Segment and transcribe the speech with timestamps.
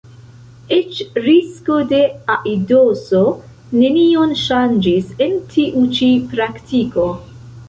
[0.75, 1.99] Eĉ risko de
[2.37, 3.21] aidoso
[3.83, 7.07] nenion ŝanĝis en tiu ĉi praktiko.